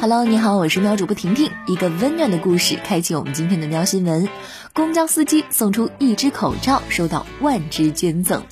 [0.00, 1.50] Hello，你好，我是喵主播婷婷。
[1.66, 4.26] 一个温暖的故事，开启我们今天的喵新闻。
[4.72, 8.42] 公交司机送出一只口罩，收到万只捐赠。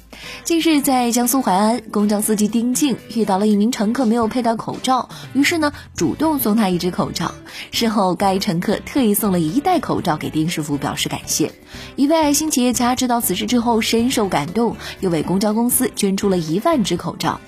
[0.44, 7.32] 近日，在江苏淮安，公交司机丁静遇到了一名乘客没有佩戴口罩，于是呢，主动送他一只口罩。
[7.70, 11.50] 事后，该乘客特意送了一袋口罩给丁师傅，表示感谢。
[11.96, 17.40] 一位爱心企业家知道此事之后，深受感动，又为公交公司捐出了一万只口罩。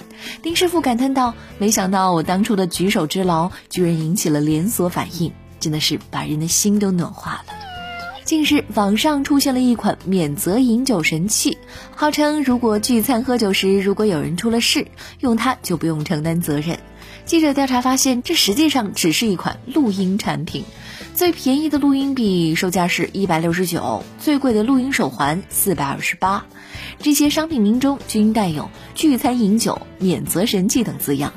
[0.43, 7.55] 丁师傅感叹道：“没想到我当初的举手之劳，居然引起了连锁反应，真的是把人的心都暖化了。”
[8.25, 11.59] 近日，网上出现了一款免责饮酒神器，
[11.97, 14.87] 号称如果聚餐喝酒时，如果有人出了事，
[15.19, 16.79] 用它就不用承担责任。
[17.25, 20.65] 记者调查发现，这实际上只是一款录音产品。
[21.15, 26.47] 最便宜的录音笔售价是一百六十九，最贵的录音手环四百二十八。
[26.99, 31.33] 这些商品名中均带有“聚餐饮酒免责神器”等字样。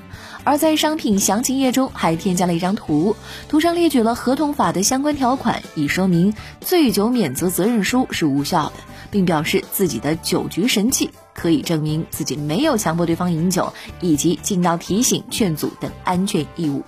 [0.45, 3.15] 而在商品详情页中还添加了一张图，
[3.49, 8.73] 图上列举了合同法的相关条款，以说明醉酒免责责任书是无效的，
[9.11, 16.83] 并表示自己的酒局神器可以证明自己没有强迫对方饮酒，以及尽到提醒、劝阻等安全义务。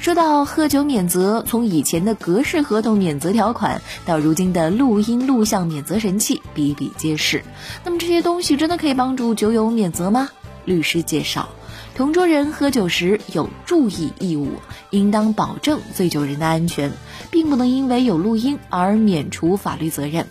[0.00, 7.44] 说到喝酒免责，从以前的格式合同免责条款到如今的录音录像免责神器，比比皆是。
[7.84, 10.30] 那么这些东西真的可以帮助酒友免责吗？
[10.64, 11.50] 律师介绍。
[11.94, 14.52] 同桌人喝酒时有注意义务，
[14.90, 16.90] 应当保证醉酒人的安全，
[17.30, 20.26] 并不能因为有录音而免除法律责任。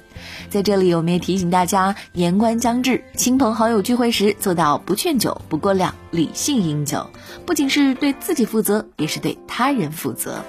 [0.50, 7.09] 在这里，我们也提醒大家，年关将至，亲朋好友聚会时做到不劝酒、不过量、理性饮酒，
[7.45, 10.44] 不仅是对自己负责，也是对他人负责。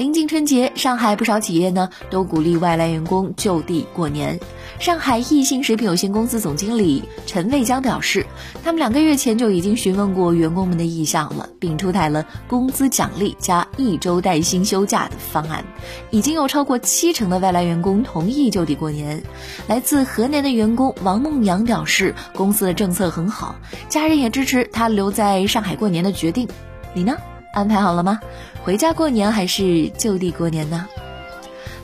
[0.00, 4.40] 临近春节，上海不少企业呢都鼓励外来员工就地过年。
[4.78, 8.24] 上海益信食品有限公司总经理陈卫江表示，
[8.64, 15.62] 他们两个月前就已经询问过员工们的意向了，并出台了工资奖励加一周带薪休假的方案。
[16.08, 19.22] 已经有超过七成的外来员工同意就地过年。
[19.66, 23.54] 来自河南的员工王梦阳表示，公司的政策很好，
[23.90, 26.48] 家人也支持他留在上海过年的决定。
[26.94, 27.14] 你呢？
[27.52, 28.20] 安排好了吗？
[28.62, 30.86] 回家过年还是就地过年呢？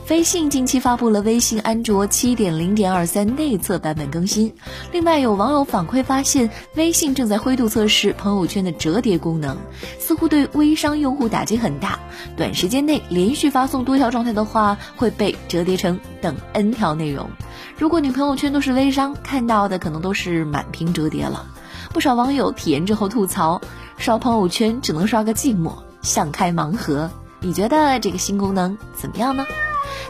[0.09, 4.53] 微信近期发布了微信安卓七点零点二三内测版本更新。
[4.93, 9.57] 另外，有网友反馈发现，微信正在灰度测试朋友圈的折叠功能，
[9.99, 11.99] 似乎对微商用户打击很大。
[12.37, 17.29] 短时间内连续发送多条状态的话，会被折叠成等 N 条内容。
[17.77, 21.45] 如果你朋友圈都是微商，看到的可能都是满屏折叠了。
[21.91, 23.59] 不少网友体验之后吐槽，
[23.97, 27.09] 刷朋友圈只能刷个寂寞，像开盲盒。
[27.39, 29.45] 你觉得这个新功能怎么样呢？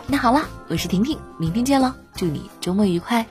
[0.06, 1.94] 那好了，我是婷婷，明天见喽！
[2.16, 3.26] 祝你周末愉快。